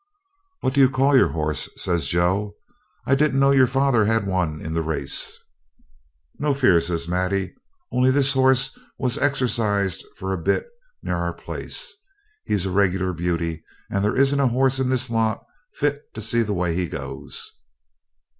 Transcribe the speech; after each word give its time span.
'What 0.61 0.73
do 0.73 0.81
you 0.81 0.89
call 0.89 1.15
your 1.15 1.27
horse?' 1.27 1.69
says 1.77 2.07
Joe. 2.07 2.55
'I 3.05 3.13
didn't 3.13 3.39
know 3.39 3.51
your 3.51 3.67
father 3.67 4.05
had 4.05 4.25
one 4.25 4.59
in 4.59 4.73
this 4.73 4.83
race.' 4.83 5.37
'No 6.39 6.55
fear,' 6.55 6.81
says 6.81 7.07
Maddie; 7.07 7.53
'only 7.91 8.09
this 8.09 8.33
horse 8.33 8.71
was 8.97 9.19
exercised 9.19 10.03
for 10.15 10.33
a 10.33 10.41
bit 10.41 10.67
near 11.03 11.17
our 11.17 11.33
place. 11.33 11.93
He's 12.45 12.65
a 12.65 12.71
regular 12.71 13.13
beauty, 13.13 13.63
and 13.91 14.03
there 14.03 14.15
isn't 14.15 14.39
a 14.39 14.47
horse 14.47 14.79
in 14.79 14.89
this 14.89 15.11
lot 15.11 15.43
fit 15.75 16.01
to 16.15 16.19
see 16.21 16.41
the 16.41 16.53
way 16.55 16.73
he 16.75 16.87
goes.' 16.87 17.59